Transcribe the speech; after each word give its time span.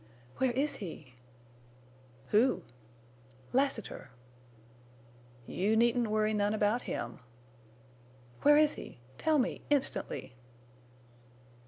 "Where 0.37 0.49
is—he?" 0.53 1.13
"Who?" 2.29 2.63
"Lassiter!" 3.53 4.09
"You 5.45 5.75
needn't 5.77 6.07
worry 6.09 6.33
none 6.33 6.55
about 6.55 6.81
him." 6.89 7.19
"Where 8.41 8.57
is 8.57 8.73
he? 8.73 8.97
Tell 9.19 9.37
me—instantly." 9.37 10.33